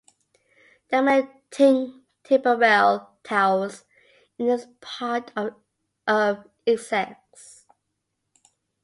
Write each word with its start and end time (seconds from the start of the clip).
There 0.89 0.99
are 0.99 1.03
many 1.03 1.29
timber 2.23 2.57
bell 2.57 3.19
towers 3.23 3.85
in 4.39 4.47
this 4.47 4.65
part 4.81 5.31
of 6.07 6.43
Essex. 6.65 7.67